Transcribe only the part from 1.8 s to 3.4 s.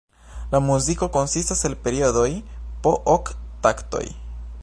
periodoj po ok